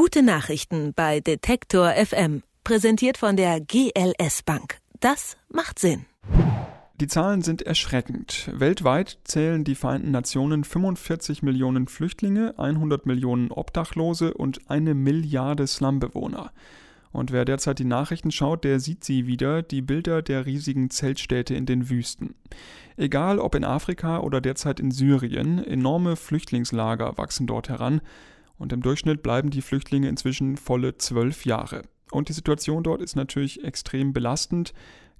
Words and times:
Gute 0.00 0.22
Nachrichten 0.22 0.92
bei 0.94 1.18
Detektor 1.18 1.90
FM, 1.90 2.44
präsentiert 2.62 3.18
von 3.18 3.36
der 3.36 3.60
GLS 3.60 4.44
Bank. 4.44 4.78
Das 5.00 5.36
macht 5.48 5.80
Sinn. 5.80 6.06
Die 7.00 7.08
Zahlen 7.08 7.42
sind 7.42 7.62
erschreckend. 7.62 8.48
Weltweit 8.54 9.18
zählen 9.24 9.64
die 9.64 9.74
Vereinten 9.74 10.12
Nationen 10.12 10.62
45 10.62 11.42
Millionen 11.42 11.88
Flüchtlinge, 11.88 12.56
100 12.56 13.06
Millionen 13.06 13.50
Obdachlose 13.50 14.34
und 14.34 14.70
eine 14.70 14.94
Milliarde 14.94 15.66
Slumbewohner. 15.66 16.52
Und 17.10 17.32
wer 17.32 17.44
derzeit 17.44 17.80
die 17.80 17.84
Nachrichten 17.84 18.30
schaut, 18.30 18.62
der 18.62 18.78
sieht 18.78 19.02
sie 19.02 19.26
wieder, 19.26 19.62
die 19.62 19.82
Bilder 19.82 20.22
der 20.22 20.46
riesigen 20.46 20.90
Zeltstädte 20.90 21.56
in 21.56 21.66
den 21.66 21.90
Wüsten. 21.90 22.36
Egal 22.96 23.40
ob 23.40 23.56
in 23.56 23.64
Afrika 23.64 24.20
oder 24.20 24.40
derzeit 24.40 24.78
in 24.78 24.92
Syrien, 24.92 25.58
enorme 25.58 26.14
Flüchtlingslager 26.14 27.18
wachsen 27.18 27.48
dort 27.48 27.68
heran 27.68 28.00
und 28.58 28.72
im 28.72 28.82
Durchschnitt 28.82 29.22
bleiben 29.22 29.50
die 29.50 29.62
Flüchtlinge 29.62 30.08
inzwischen 30.08 30.56
volle 30.56 30.98
zwölf 30.98 31.44
Jahre. 31.44 31.82
Und 32.10 32.28
die 32.28 32.32
Situation 32.32 32.82
dort 32.82 33.02
ist 33.02 33.16
natürlich 33.16 33.64
extrem 33.64 34.12
belastend, 34.12 34.72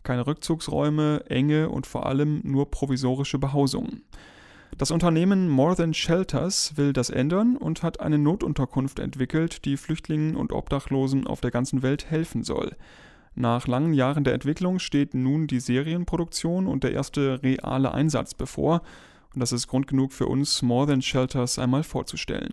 keine 0.03 0.27
Rückzugsräume, 0.27 1.25
enge 1.29 1.69
und 1.69 1.87
vor 1.87 2.07
allem 2.07 2.41
nur 2.45 2.71
provisorische 2.71 3.39
Behausungen. 3.39 4.03
Das 4.77 4.91
Unternehmen 4.91 5.49
More 5.49 5.77
Than 5.77 5.95
Shelters 5.95 6.77
will 6.77 6.93
das 6.93 7.11
ändern 7.11 7.57
und 7.57 7.83
hat 7.83 8.01
eine 8.01 8.19
Notunterkunft 8.19 8.99
entwickelt, 8.99 9.65
die 9.65 9.77
Flüchtlingen 9.77 10.37
und 10.37 10.53
Obdachlosen 10.53 11.27
auf 11.27 11.41
der 11.41 11.51
ganzen 11.51 11.83
Welt 11.83 12.11
helfen 12.11 12.43
soll. 12.43 12.77
Nach 13.35 13.67
langen 13.67 13.93
Jahren 13.93 14.25
der 14.25 14.35
Entwicklung 14.35 14.79
steht 14.79 15.15
nun 15.15 15.47
die 15.47 15.61
Serienproduktion 15.61 16.67
und 16.67 16.85
der 16.85 16.93
erste 16.93 17.43
reale 17.43 17.93
Einsatz 17.93 18.35
bevor. 18.35 18.83
Und 19.35 19.41
das 19.41 19.53
ist 19.53 19.69
Grund 19.69 19.87
genug 19.87 20.13
für 20.13 20.27
uns, 20.27 20.63
More 20.63 20.87
Than 20.87 21.03
Shelters 21.03 21.59
einmal 21.59 21.83
vorzustellen. 21.83 22.53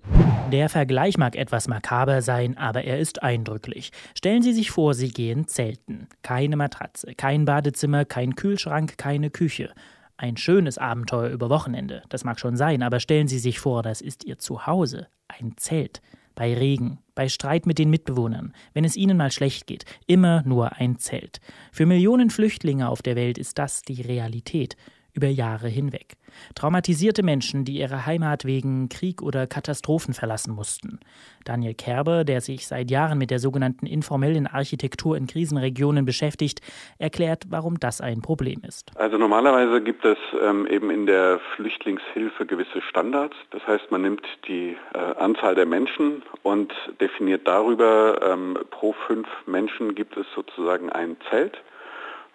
Der 0.51 0.69
Vergleich 0.69 1.17
mag 1.17 1.35
etwas 1.35 1.67
makaber 1.67 2.21
sein, 2.21 2.57
aber 2.57 2.83
er 2.83 2.99
ist 2.99 3.23
eindrücklich. 3.23 3.91
Stellen 4.13 4.43
Sie 4.43 4.53
sich 4.53 4.71
vor, 4.71 4.93
Sie 4.93 5.09
gehen 5.09 5.47
zelten. 5.47 6.07
Keine 6.21 6.57
Matratze, 6.57 7.15
kein 7.15 7.45
Badezimmer, 7.45 8.05
kein 8.05 8.35
Kühlschrank, 8.35 8.97
keine 8.97 9.29
Küche. 9.29 9.73
Ein 10.17 10.37
schönes 10.37 10.77
Abenteuer 10.77 11.29
über 11.29 11.49
Wochenende, 11.49 12.03
das 12.09 12.23
mag 12.23 12.39
schon 12.39 12.55
sein, 12.55 12.83
aber 12.83 12.99
stellen 12.99 13.27
Sie 13.27 13.39
sich 13.39 13.59
vor, 13.59 13.81
das 13.81 14.01
ist 14.01 14.23
Ihr 14.23 14.37
Zuhause, 14.37 15.07
ein 15.27 15.53
Zelt. 15.57 16.01
Bei 16.35 16.53
Regen, 16.53 16.99
bei 17.15 17.29
Streit 17.29 17.65
mit 17.65 17.79
den 17.79 17.89
Mitbewohnern, 17.89 18.53
wenn 18.73 18.83
es 18.83 18.97
ihnen 18.97 19.15
mal 19.15 19.31
schlecht 19.31 19.67
geht, 19.67 19.85
immer 20.05 20.43
nur 20.43 20.73
ein 20.73 20.99
Zelt. 20.99 21.39
Für 21.71 21.85
Millionen 21.85 22.29
Flüchtlinge 22.29 22.89
auf 22.89 23.01
der 23.01 23.15
Welt 23.15 23.37
ist 23.37 23.57
das 23.57 23.83
die 23.83 24.01
Realität 24.01 24.75
über 25.15 25.27
Jahre 25.27 25.67
hinweg. 25.67 26.17
Traumatisierte 26.53 27.23
Menschen, 27.23 27.65
die 27.65 27.79
ihre 27.79 28.05
Heimat 28.05 28.45
wegen 28.45 28.89
Krieg 28.89 29.21
oder 29.21 29.47
Katastrophen 29.47 30.13
verlassen 30.13 30.53
mussten. 30.53 30.99
Daniel 31.45 31.73
Kerber, 31.73 32.23
der 32.23 32.41
sich 32.41 32.67
seit 32.67 32.91
Jahren 32.91 33.17
mit 33.17 33.31
der 33.31 33.39
sogenannten 33.39 33.85
informellen 33.85 34.47
Architektur 34.47 35.15
in 35.17 35.27
Krisenregionen 35.27 36.05
beschäftigt, 36.05 36.61
erklärt, 36.99 37.45
warum 37.49 37.79
das 37.79 38.01
ein 38.01 38.21
Problem 38.21 38.61
ist. 38.67 38.91
Also 38.95 39.17
normalerweise 39.17 39.81
gibt 39.81 40.03
es 40.05 40.17
ähm, 40.41 40.67
eben 40.67 40.89
in 40.89 41.05
der 41.05 41.39
Flüchtlingshilfe 41.55 42.45
gewisse 42.45 42.81
Standards. 42.81 43.35
Das 43.51 43.65
heißt, 43.65 43.91
man 43.91 44.01
nimmt 44.01 44.25
die 44.47 44.75
äh, 44.93 44.97
Anzahl 45.17 45.55
der 45.55 45.65
Menschen 45.65 46.23
und 46.43 46.73
definiert 46.99 47.47
darüber, 47.47 48.19
ähm, 48.21 48.57
pro 48.71 48.93
fünf 49.07 49.27
Menschen 49.45 49.95
gibt 49.95 50.17
es 50.17 50.25
sozusagen 50.35 50.89
ein 50.89 51.17
Zelt. 51.29 51.57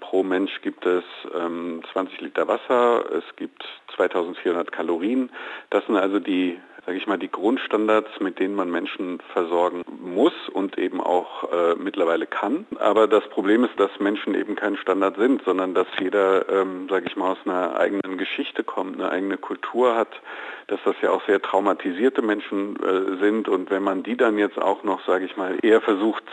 Pro 0.01 0.23
Mensch 0.23 0.61
gibt 0.63 0.85
es 0.87 1.05
ähm, 1.35 1.83
20 1.93 2.21
Liter 2.21 2.49
Wasser, 2.49 3.05
es 3.13 3.25
gibt 3.37 3.65
2400 3.97 4.73
Kalorien. 4.73 5.31
Das 5.71 5.85
sind 5.87 5.97
also 5.97 6.19
die 6.19 6.59
sage 6.87 6.99
ich 6.99 7.07
mal, 7.07 7.19
die 7.19 7.31
Grundstandards, 7.31 8.21
mit 8.21 8.39
denen 8.39 8.55
man 8.55 8.71
Menschen 8.71 9.21
versorgen 9.33 9.83
muss 10.01 10.33
und 10.53 10.79
eben 10.79 11.01
auch 11.01 11.51
äh, 11.53 11.75
mittlerweile 11.77 12.27
kann. 12.27 12.67
Aber 12.79 13.07
das 13.07 13.29
Problem 13.29 13.65
ist, 13.65 13.79
dass 13.79 13.91
Menschen 14.01 14.35
eben 14.35 14.57
kein 14.57 14.77
Standard 14.77 15.17
sind, 15.17 15.43
sondern 15.45 15.75
dass 15.75 15.87
jeder, 15.99 16.49
ähm, 16.49 16.89
sage 16.89 17.07
ich 17.09 17.17
mal, 17.17 17.33
aus 17.33 17.39
einer 17.45 17.77
eigenen 17.79 18.19
Geschichte 18.19 18.65
kommt, 18.65 19.01
eine 19.01 19.11
eigene 19.11 19.37
Kultur 19.37 19.95
hat, 19.95 20.11
dass 20.69 20.81
das 20.85 20.95
ja 21.03 21.11
auch 21.11 21.25
sehr 21.27 21.43
traumatisierte 21.43 22.23
Menschen 22.23 22.77
äh, 22.77 23.19
sind 23.23 23.49
und 23.49 23.71
wenn 23.71 23.83
man 23.83 24.03
die 24.03 24.17
dann 24.17 24.39
jetzt 24.39 24.61
auch 24.61 24.85
noch, 24.85 25.05
sage 25.07 25.25
ich 25.25 25.37
mal, 25.37 25.59
eher 25.63 25.81
versucht 25.81 26.25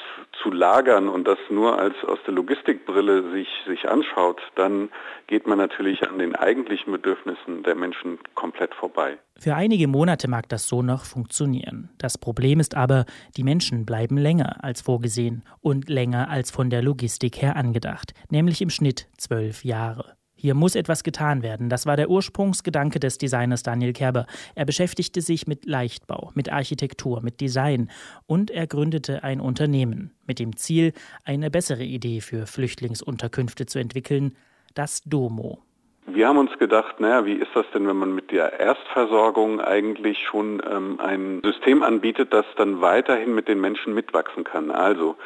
zu 0.42 0.52
lagern 0.52 1.10
und 1.10 1.28
das 1.28 1.40
nur 1.50 1.80
als 1.80 1.96
aus 2.06 2.20
der 2.26 2.34
Logistikbrille 2.34 3.32
sich, 3.32 3.50
sich 3.66 3.90
anschaut, 3.90 4.42
dann 4.56 4.90
geht 5.28 5.48
man 5.48 5.58
natürlich 5.58 6.08
an 6.08 6.20
den 6.20 6.36
eigentlichen 6.36 6.92
Bedürfnissen 6.92 7.64
der 7.64 7.76
Menschen 7.76 8.20
komplett 8.36 8.74
vorbei. 8.76 9.18
Für 9.40 9.56
einige 9.56 9.88
Monate 9.88 10.28
mag 10.28 10.50
das 10.50 10.68
so 10.68 10.82
noch 10.82 11.06
funktionieren. 11.06 11.90
Das 12.00 12.18
Problem 12.18 12.60
ist 12.60 12.76
aber, 12.76 13.06
die 13.36 13.44
Menschen 13.44 13.86
bleiben 13.86 14.18
länger 14.18 14.64
als 14.64 14.82
vorgesehen 14.82 15.44
und 15.62 15.90
länger 15.90 16.30
als 16.30 16.50
von 16.50 16.72
der 16.72 16.82
Logistik 16.82 17.40
her 17.42 17.56
angedacht, 17.56 18.14
nämlich 18.32 18.62
im 18.64 18.72
Schnitt 18.72 19.08
zwölf 19.18 19.64
Jahre. 19.64 20.18
Hier 20.40 20.54
muss 20.54 20.76
etwas 20.76 21.04
getan 21.04 21.44
werden. 21.44 21.70
Das 21.70 21.86
war 21.86 21.98
der 21.98 22.10
Ursprungsgedanke 22.10 23.00
des 23.00 23.18
Designers 23.18 23.64
Daniel 23.64 23.94
Kerber. 23.94 24.26
Er 24.56 24.66
beschäftigte 24.66 25.22
sich 25.22 25.48
mit 25.48 25.66
Leichtbau, 25.66 26.32
mit 26.34 26.52
Architektur, 26.52 27.22
mit 27.22 27.40
Design 27.40 27.90
und 28.26 28.50
er 28.52 28.68
gründete 28.68 29.24
ein 29.24 29.40
Unternehmen 29.40 30.12
mit 30.26 30.40
dem 30.40 30.56
Ziel, 30.56 30.94
eine 31.24 31.50
bessere 31.52 31.84
Idee 31.84 32.22
für 32.22 32.48
Flüchtlingsunterkünfte 32.48 33.68
zu 33.68 33.80
entwickeln, 33.80 34.36
das 34.74 35.02
Domo. 35.04 35.67
Wir 36.10 36.30
haben 36.30 36.38
uns 36.38 36.58
gedacht, 36.58 37.02
naja, 37.02 37.26
wie 37.26 37.34
ist 37.34 37.54
das 37.54 37.66
denn, 37.74 37.86
wenn 37.86 37.98
man 37.98 38.16
mit 38.16 38.32
der 38.32 38.62
Erstversorgung 38.62 39.60
eigentlich 39.60 40.26
schon 40.26 40.64
ähm, 40.66 41.02
ein 41.02 41.42
System 41.44 41.84
anbietet, 41.84 42.32
das 42.32 42.46
dann 42.56 42.80
weiterhin 42.80 43.36
mit 43.36 43.50
den 43.50 43.60
Menschen 43.60 43.94
mitwachsen 43.94 44.46
kann. 44.46 44.72
Also 44.72 45.18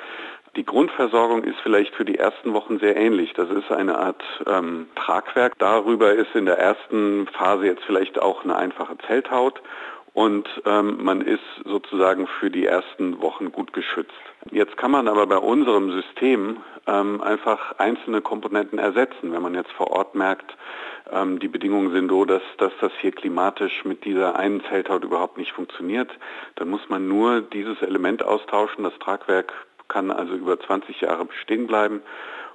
die 0.55 0.65
Grundversorgung 0.65 1.43
ist 1.43 1.59
vielleicht 1.61 1.93
für 1.93 2.03
die 2.03 2.17
ersten 2.17 2.53
Wochen 2.53 2.79
sehr 2.79 2.97
ähnlich. 2.97 3.33
Das 3.33 3.51
ist 3.51 3.71
eine 3.71 3.99
Art 3.99 4.23
ähm, 4.47 4.87
Tragwerk. 4.95 5.59
Darüber 5.59 6.13
ist 6.13 6.33
in 6.33 6.47
der 6.47 6.57
ersten 6.57 7.27
Phase 7.27 7.67
jetzt 7.67 7.83
vielleicht 7.85 8.19
auch 8.19 8.43
eine 8.43 8.55
einfache 8.55 8.97
Zelthaut 9.05 9.61
und 10.13 10.47
ähm, 10.65 11.03
man 11.03 11.21
ist 11.21 11.39
sozusagen 11.63 12.27
für 12.27 12.49
die 12.49 12.65
ersten 12.65 13.21
Wochen 13.21 13.51
gut 13.51 13.71
geschützt. 13.73 14.11
Jetzt 14.51 14.75
kann 14.75 14.91
man 14.91 15.07
aber 15.07 15.25
bei 15.27 15.37
unserem 15.37 15.91
System 15.91 16.57
ähm, 16.87 17.21
einfach 17.21 17.77
einzelne 17.77 18.21
Komponenten 18.21 18.79
ersetzen. 18.79 19.31
Wenn 19.31 19.41
man 19.41 19.55
jetzt 19.55 19.71
vor 19.71 19.91
Ort 19.91 20.15
merkt, 20.15 20.57
ähm, 21.11 21.39
die 21.39 21.47
Bedingungen 21.47 21.93
sind 21.93 22.09
so, 22.09 22.25
dass, 22.25 22.41
dass 22.57 22.73
das 22.81 22.91
hier 22.99 23.11
klimatisch 23.11 23.85
mit 23.85 24.03
dieser 24.03 24.35
einen 24.35 24.61
Zelthaut 24.65 25.03
überhaupt 25.03 25.37
nicht 25.37 25.53
funktioniert, 25.53 26.09
dann 26.55 26.69
muss 26.69 26.81
man 26.89 27.07
nur 27.07 27.41
dieses 27.41 27.81
Element 27.81 28.23
austauschen. 28.23 28.83
Das 28.83 28.97
Tragwerk 28.99 29.53
kann 29.87 30.11
also 30.11 30.33
über 30.33 30.59
20 30.59 31.01
Jahre 31.01 31.25
bestehen 31.25 31.67
bleiben 31.67 32.01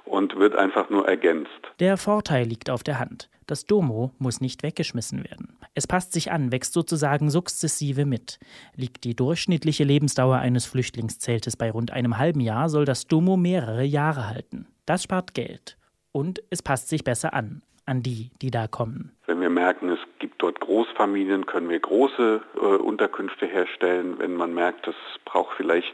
und 0.05 0.37
wird 0.37 0.55
einfach 0.55 0.89
nur 0.89 1.07
ergänzt. 1.07 1.51
Der 1.79 1.97
Vorteil 1.97 2.45
liegt 2.45 2.69
auf 2.69 2.83
der 2.83 2.99
Hand. 2.99 3.29
Das 3.45 3.65
Domo 3.65 4.11
muss 4.19 4.41
nicht 4.41 4.63
weggeschmissen 4.63 5.23
werden. 5.23 5.56
Es 5.77 5.85
passt 5.85 6.11
sich 6.11 6.31
an, 6.31 6.51
wächst 6.51 6.73
sozusagen 6.73 7.29
sukzessive 7.29 8.07
mit. 8.07 8.39
Liegt 8.75 9.03
die 9.03 9.15
durchschnittliche 9.15 9.83
Lebensdauer 9.83 10.37
eines 10.37 10.65
Flüchtlingszeltes 10.65 11.55
bei 11.55 11.69
rund 11.69 11.91
einem 11.91 12.17
halben 12.17 12.39
Jahr, 12.39 12.67
soll 12.69 12.83
das 12.83 13.05
Domo 13.05 13.37
mehrere 13.37 13.83
Jahre 13.83 14.27
halten. 14.27 14.65
Das 14.87 15.03
spart 15.03 15.35
Geld. 15.35 15.77
Und 16.11 16.41
es 16.49 16.63
passt 16.63 16.89
sich 16.89 17.03
besser 17.03 17.35
an, 17.35 17.61
an 17.85 18.01
die, 18.01 18.31
die 18.41 18.49
da 18.49 18.67
kommen. 18.67 19.11
Wenn 19.27 19.39
wir 19.39 19.51
merken, 19.51 19.89
es 19.89 19.99
gibt 20.17 20.41
dort 20.41 20.59
Großfamilien, 20.61 21.45
können 21.45 21.69
wir 21.69 21.79
große 21.79 22.41
äh, 22.55 22.59
Unterkünfte 22.59 23.45
herstellen. 23.45 24.17
Wenn 24.17 24.33
man 24.33 24.55
merkt, 24.55 24.87
es 24.87 24.95
braucht 25.25 25.57
vielleicht 25.57 25.93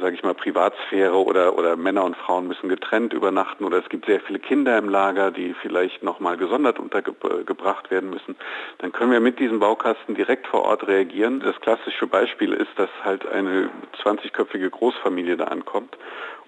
sage 0.00 0.16
ich 0.16 0.22
mal, 0.22 0.34
Privatsphäre 0.34 1.16
oder, 1.16 1.56
oder 1.56 1.76
Männer 1.76 2.04
und 2.04 2.16
Frauen 2.16 2.46
müssen 2.46 2.68
getrennt 2.68 3.12
übernachten 3.12 3.64
oder 3.64 3.78
es 3.78 3.88
gibt 3.88 4.06
sehr 4.06 4.20
viele 4.20 4.38
Kinder 4.38 4.76
im 4.78 4.88
Lager, 4.88 5.30
die 5.30 5.54
vielleicht 5.62 6.02
nochmal 6.02 6.36
gesondert 6.36 6.78
untergebracht 6.78 7.90
werden 7.90 8.10
müssen, 8.10 8.36
dann 8.78 8.92
können 8.92 9.12
wir 9.12 9.20
mit 9.20 9.38
diesem 9.38 9.58
Baukasten 9.58 10.14
direkt 10.14 10.46
vor 10.46 10.64
Ort 10.64 10.86
reagieren. 10.86 11.40
Das 11.40 11.60
klassische 11.60 12.06
Beispiel 12.06 12.52
ist, 12.52 12.70
dass 12.76 12.90
halt 13.04 13.26
eine 13.26 13.70
20-köpfige 14.02 14.70
Großfamilie 14.70 15.36
da 15.36 15.44
ankommt 15.44 15.96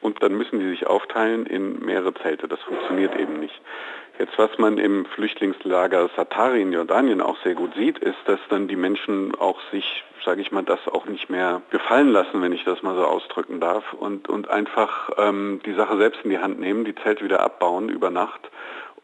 und 0.01 0.23
dann 0.23 0.37
müssen 0.37 0.61
die 0.61 0.69
sich 0.69 0.87
aufteilen 0.87 1.47
in 1.47 1.85
mehrere 1.85 2.15
Zelte. 2.15 2.49
Das 2.49 2.61
funktioniert 2.61 3.19
eben 3.19 3.41
nicht. 3.41 3.61
Jetzt, 4.19 4.37
was 4.37 4.51
man 4.59 4.79
im 4.79 5.07
Flüchtlingslager 5.07 6.11
Satari 6.17 6.61
in 6.61 6.73
Jordanien 6.73 7.21
auch 7.21 7.37
sehr 7.45 7.55
gut 7.55 7.75
sieht, 7.77 7.99
ist, 7.99 8.19
dass 8.27 8.41
dann 8.49 8.67
die 8.67 8.75
Menschen 8.75 9.33
auch 9.37 9.61
sich, 9.71 10.03
sage 10.25 10.41
ich 10.41 10.51
mal, 10.51 10.65
das 10.65 10.81
auch 10.89 11.07
nicht 11.07 11.31
mehr 11.31 11.63
gefallen 11.71 12.09
lassen, 12.09 12.43
wenn 12.43 12.53
ich 12.53 12.65
das 12.65 12.83
mal 12.83 12.97
so 12.97 13.05
ausdrücken 13.05 13.61
darf, 13.61 13.93
und, 13.93 14.29
und 14.29 14.51
einfach 14.51 15.11
ähm, 15.19 15.61
die 15.65 15.75
Sache 15.75 15.97
selbst 15.99 16.21
in 16.25 16.31
die 16.31 16.39
Hand 16.39 16.59
nehmen, 16.59 16.85
die 16.85 16.97
Zelte 16.97 17.25
wieder 17.25 17.41
abbauen 17.41 17.89
über 17.89 18.11
Nacht 18.11 18.51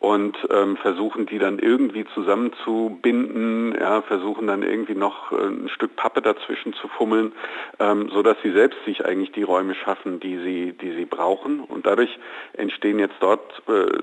und 0.01 0.37
ähm, 0.51 0.77
versuchen 0.77 1.27
die 1.27 1.39
dann 1.39 1.59
irgendwie 1.59 2.05
zusammenzubinden, 2.13 3.75
ja, 3.79 4.03
versuchen 4.03 4.49
dann 4.49 4.63
irgendwie 4.63 4.95
noch 4.95 5.33
äh, 5.33 5.47
ein 5.47 5.69
Stück 5.69 5.97
Pappe 5.97 6.21
dazwischen 6.21 6.75
zu 6.75 6.89
fummeln, 6.89 7.33
ähm, 7.79 8.11
so 8.13 8.23
dass 8.23 8.37
sie 8.43 8.51
selbst 8.51 8.85
sich 8.85 9.07
eigentlich 9.07 9.33
die 9.33 9.45
Räume 9.45 9.75
schaffen, 9.75 10.21
die 10.21 10.39
sie, 10.39 10.73
die 10.73 10.93
sie 10.93 11.07
brauchen. 11.07 11.61
Und 11.61 11.87
dadurch 11.87 12.19
entstehen 12.53 12.99
jetzt 12.99 13.17
dort 13.21 13.63
äh, 13.67 14.03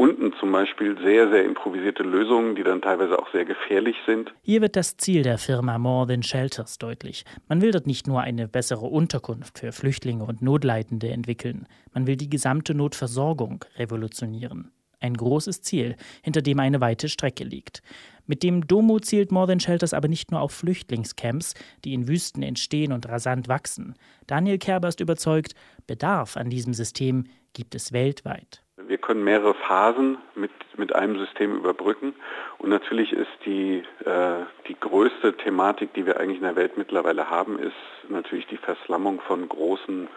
unten 0.00 0.32
zum 0.40 0.50
Beispiel 0.50 0.96
sehr, 1.04 1.30
sehr 1.30 1.44
improvisierte 1.44 2.02
Lösungen, 2.02 2.54
die 2.56 2.62
dann 2.62 2.80
teilweise 2.80 3.18
auch 3.18 3.30
sehr 3.32 3.44
gefährlich 3.44 3.96
sind. 4.06 4.32
Hier 4.40 4.62
wird 4.62 4.74
das 4.74 4.96
Ziel 4.96 5.22
der 5.22 5.36
Firma 5.36 5.78
More 5.78 6.06
Than 6.06 6.22
Shelters 6.22 6.78
deutlich. 6.78 7.26
Man 7.48 7.60
will 7.60 7.70
dort 7.70 7.86
nicht 7.86 8.06
nur 8.06 8.22
eine 8.22 8.48
bessere 8.48 8.86
Unterkunft 8.86 9.58
für 9.58 9.72
Flüchtlinge 9.72 10.24
und 10.24 10.40
Notleidende 10.40 11.10
entwickeln, 11.10 11.66
man 11.92 12.06
will 12.06 12.16
die 12.16 12.30
gesamte 12.30 12.74
Notversorgung 12.74 13.62
revolutionieren. 13.76 14.72
Ein 15.00 15.14
großes 15.14 15.60
Ziel, 15.60 15.96
hinter 16.22 16.40
dem 16.40 16.60
eine 16.60 16.80
weite 16.80 17.10
Strecke 17.10 17.44
liegt. 17.44 17.82
Mit 18.26 18.42
dem 18.42 18.66
Domo 18.66 19.00
zielt 19.00 19.32
More 19.32 19.48
Than 19.48 19.60
Shelters 19.60 19.92
aber 19.92 20.08
nicht 20.08 20.30
nur 20.30 20.40
auf 20.40 20.52
Flüchtlingscamps, 20.52 21.54
die 21.84 21.92
in 21.92 22.08
Wüsten 22.08 22.42
entstehen 22.42 22.92
und 22.92 23.06
rasant 23.06 23.48
wachsen. 23.48 23.96
Daniel 24.26 24.56
Kerber 24.56 24.88
ist 24.88 25.00
überzeugt, 25.00 25.54
Bedarf 25.86 26.38
an 26.38 26.48
diesem 26.48 26.72
System 26.72 27.24
gibt 27.52 27.74
es 27.74 27.92
weltweit. 27.92 28.62
Wir 28.90 28.98
können 28.98 29.22
mehrere 29.22 29.54
Phasen 29.54 30.18
mit, 30.34 30.50
mit 30.76 30.96
einem 30.96 31.16
System 31.16 31.54
überbrücken. 31.54 32.12
Und 32.58 32.70
natürlich 32.70 33.12
ist 33.12 33.30
die, 33.46 33.84
äh, 34.04 34.44
die 34.66 34.74
größte 34.80 35.36
Thematik, 35.36 35.94
die 35.94 36.06
wir 36.06 36.18
eigentlich 36.18 36.38
in 36.38 36.42
der 36.42 36.56
Welt 36.56 36.76
mittlerweile 36.76 37.30
haben, 37.30 37.60
ist 37.60 37.72
natürlich 38.08 38.48
die 38.48 38.56
Verslammung 38.56 39.20
von 39.20 39.48
großen 39.48 40.08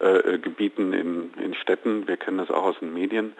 äh, 0.00 0.36
Gebieten 0.38 0.92
in, 0.94 1.32
in 1.40 1.54
Städten. 1.54 2.08
Wir 2.08 2.16
kennen 2.16 2.38
das 2.38 2.50
auch 2.50 2.64
aus 2.64 2.80
den 2.80 2.92
Medien. 2.92 3.34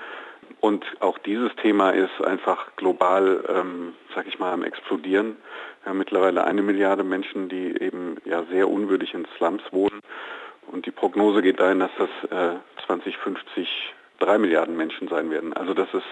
Und 0.60 0.84
auch 1.00 1.18
dieses 1.18 1.50
Thema 1.56 1.90
ist 1.90 2.22
einfach 2.24 2.76
global, 2.76 3.42
ähm, 3.48 3.94
sag 4.14 4.28
ich 4.28 4.38
mal, 4.38 4.52
am 4.52 4.62
explodieren. 4.62 5.38
Wir 5.82 5.90
haben 5.90 5.98
mittlerweile 5.98 6.44
eine 6.44 6.62
Milliarde 6.62 7.02
Menschen, 7.02 7.48
die 7.48 7.82
eben 7.82 8.18
ja 8.24 8.44
sehr 8.52 8.70
unwürdig 8.70 9.12
in 9.12 9.26
Slums 9.38 9.62
wohnen. 9.72 10.02
Und 10.70 10.86
die 10.86 10.92
Prognose 10.92 11.42
geht 11.42 11.58
dahin, 11.58 11.80
dass 11.80 11.90
das 11.98 12.30
äh, 12.30 12.58
2050 12.86 13.96
drei 14.18 14.38
Milliarden 14.38 14.76
Menschen 14.76 15.08
sein 15.08 15.30
werden. 15.30 15.52
Also 15.52 15.74
das 15.74 15.88
ist 15.92 16.04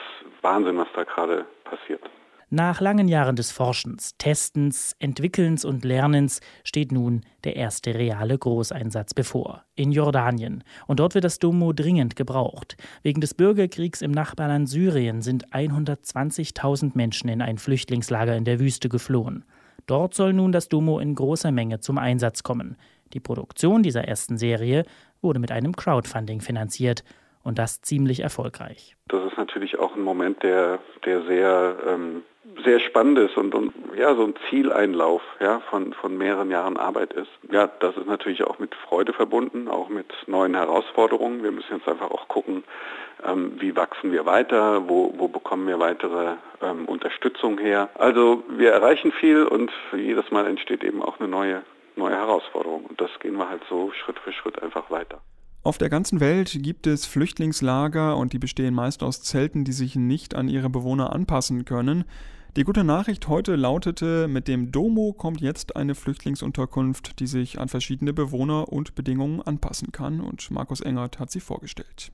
Wahnsinn, 0.43 0.79
was 0.79 0.88
da 0.94 1.05
gerade 1.05 1.44
passiert. 1.64 2.03
Nach 2.49 2.81
langen 2.81 3.08
Jahren 3.08 3.35
des 3.35 3.50
Forschens, 3.50 4.14
Testens, 4.19 4.94
Entwickelns 5.00 5.64
und 5.64 5.85
Lernens 5.85 6.41
steht 6.62 6.93
nun 6.93 7.23
der 7.43 7.56
erste 7.56 7.94
reale 7.94 8.38
Großeinsatz 8.38 9.14
bevor, 9.14 9.64
in 9.75 9.91
Jordanien. 9.91 10.62
Und 10.87 11.00
dort 11.00 11.17
wird 11.17 11.25
das 11.25 11.41
Domo 11.41 11.73
dringend 11.73 12.14
gebraucht. 12.14 12.76
Wegen 13.03 13.20
des 13.20 13.35
Bürgerkriegs 13.35 14.00
im 14.00 14.12
Nachbarland 14.12 14.69
Syrien 14.69 15.23
sind 15.23 15.52
120.000 15.52 16.93
Menschen 16.94 17.29
in 17.29 17.43
ein 17.43 17.59
Flüchtlingslager 17.59 18.37
in 18.37 18.44
der 18.44 18.61
Wüste 18.61 18.88
geflohen. 18.88 19.44
Dort 19.88 20.14
soll 20.14 20.32
nun 20.32 20.52
das 20.52 20.69
Domo 20.69 21.00
in 21.00 21.17
großer 21.17 21.50
Menge 21.50 21.81
zum 21.81 21.99
Einsatz 21.99 22.44
kommen. 22.44 22.76
Die 23.12 23.20
Produktion 23.20 23.82
dieser 23.82 24.05
ersten 24.05 24.38
Serie 24.38 24.85
wurde 25.20 25.41
mit 25.41 25.50
einem 25.50 25.75
Crowdfunding 25.75 26.41
finanziert 26.41 27.02
und 27.46 27.60
das 27.60 27.81
ziemlich 27.81 28.20
erfolgreich. 28.20 28.96
Das 29.06 29.25
ist 29.25 29.38
natürlich 29.38 29.78
auch 29.78 29.94
ein 29.94 30.02
Moment, 30.02 30.43
der, 30.43 30.81
der 31.04 31.22
sehr, 31.22 31.76
ähm, 31.87 32.22
sehr 32.64 32.81
spannend 32.81 33.19
ist 33.20 33.37
und, 33.37 33.54
und 33.54 33.72
ja, 33.96 34.16
so 34.16 34.25
ein 34.25 34.34
Zieleinlauf 34.50 35.22
ja, 35.38 35.60
von, 35.70 35.93
von 35.93 36.19
mehreren 36.19 36.50
Jahren 36.50 36.76
Arbeit 36.76 37.12
ist. 37.12 37.31
Ja, 37.52 37.69
das 37.78 37.96
ist 37.96 38.08
natürlich 38.08 38.43
auch 38.43 38.58
mit 38.58 38.75
Freude 38.75 39.12
verbunden, 39.12 39.69
auch 39.69 39.88
mit 39.88 40.12
neuen 40.26 40.56
Herausforderungen. 40.56 41.44
Wir 41.44 41.52
müssen 41.52 41.76
jetzt 41.76 41.88
einfach 41.88 42.10
auch 42.10 42.26
gucken, 42.26 42.64
ähm, 43.25 43.52
wie 43.60 43.76
wachsen 43.76 44.10
wir 44.10 44.26
weiter, 44.26 44.88
wo, 44.88 45.14
wo 45.16 45.28
bekommen 45.28 45.69
wir 45.69 45.78
weitere 45.78 46.34
ähm, 46.60 46.87
Unterstützung 46.87 47.58
her. 47.58 47.90
Also 47.94 48.42
wir 48.49 48.72
erreichen 48.72 49.12
viel 49.12 49.44
und 49.44 49.70
jedes 49.96 50.32
Mal 50.32 50.46
entsteht 50.46 50.82
eben 50.82 51.00
auch 51.00 51.20
eine 51.20 51.28
neue, 51.28 51.62
neue 51.94 52.16
Herausforderung. 52.16 52.87
Und 52.87 53.00
das 53.00 53.10
gehen 53.20 53.37
wir 53.37 53.49
halt 53.49 53.62
so 53.69 53.92
Schritt 53.92 54.19
für 54.19 54.32
Schritt 54.32 54.60
einfach 54.60 54.90
weiter. 54.90 55.20
Auf 55.66 55.78
der 55.78 55.88
ganzen 55.88 56.20
Welt 56.20 56.56
gibt 56.62 56.86
es 56.86 57.06
Flüchtlingslager 57.06 58.16
und 58.16 58.32
die 58.32 58.38
bestehen 58.38 58.72
meist 58.72 59.02
aus 59.02 59.20
Zelten, 59.22 59.64
die 59.64 59.72
sich 59.72 59.96
nicht 59.96 60.36
an 60.36 60.46
ihre 60.46 60.70
Bewohner 60.70 61.12
anpassen 61.12 61.64
können. 61.64 62.04
Die 62.56 62.62
gute 62.62 62.84
Nachricht 62.84 63.26
heute 63.26 63.56
lautete, 63.56 64.28
mit 64.28 64.46
dem 64.46 64.70
Domo 64.70 65.12
kommt 65.12 65.40
jetzt 65.40 65.74
eine 65.74 65.96
Flüchtlingsunterkunft, 65.96 67.18
die 67.18 67.26
sich 67.26 67.58
an 67.58 67.68
verschiedene 67.68 68.12
Bewohner 68.12 68.72
und 68.72 68.94
Bedingungen 68.94 69.42
anpassen 69.42 69.90
kann 69.90 70.20
und 70.20 70.52
Markus 70.52 70.82
Engert 70.82 71.18
hat 71.18 71.32
sie 71.32 71.40
vorgestellt. 71.40 72.12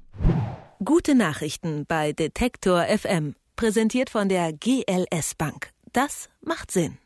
Gute 0.83 1.15
Nachrichten 1.15 1.85
bei 1.87 2.15
Detektor 2.15 2.85
FM, 2.85 3.35
präsentiert 3.57 4.09
von 4.09 4.31
der 4.31 4.55
GLS 4.55 5.35
Bank. 5.35 5.73
Das 5.93 6.31
macht 6.41 6.71
Sinn. 6.71 6.97